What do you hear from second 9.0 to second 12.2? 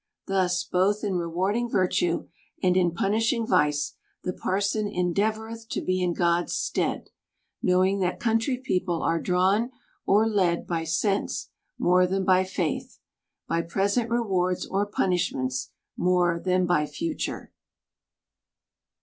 are drawn or led by sense, more